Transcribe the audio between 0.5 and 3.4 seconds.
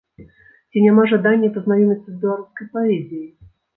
Ці няма жадання пазнаёміцца з беларускай паэзіяй?